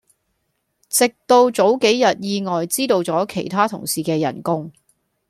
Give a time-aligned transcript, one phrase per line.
[0.89, 4.71] 直到早幾日意外知道咗其他同事既人工